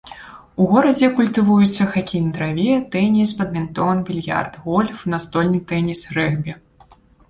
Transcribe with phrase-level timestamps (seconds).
[0.63, 6.63] У горадзе культывуюцца хакей на траве, тэніс, бадмінтон, більярд, гольф, настольны тэніс, рэгбі.